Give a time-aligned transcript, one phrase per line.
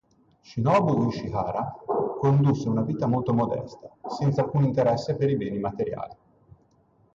[0.47, 1.75] Shinobu Ishihara
[2.21, 6.15] condusse una vita molto modesta, senza alcun interesse per i beni materiali.